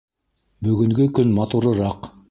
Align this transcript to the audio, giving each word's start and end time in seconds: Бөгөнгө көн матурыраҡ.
Бөгөнгө 0.67 1.07
көн 1.19 1.37
матурыраҡ. 1.41 2.15